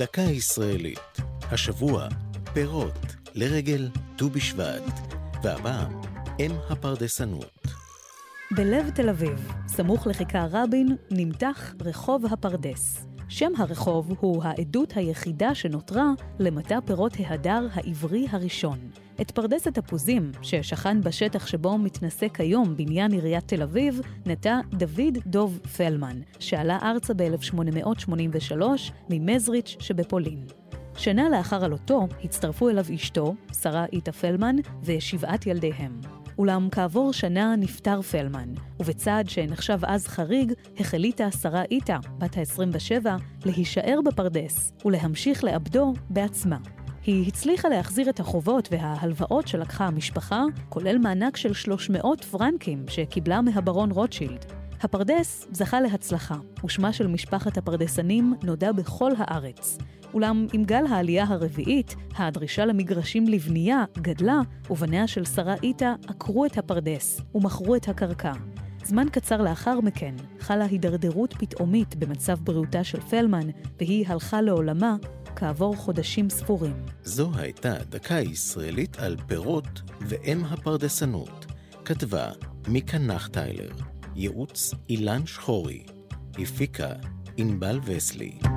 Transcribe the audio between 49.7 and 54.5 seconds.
המשפחה, כולל מענק של 300 פרנקים שקיבלה מהברון רוטשילד.